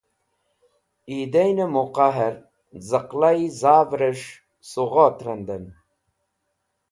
Eidaine 1.13 1.65
Muqaher 1.73 2.35
Z̃aqlai 2.87 3.41
Zaver 3.59 4.01
es̃h 4.11 4.27
Sughot 4.69 5.17
Randen 5.25 5.65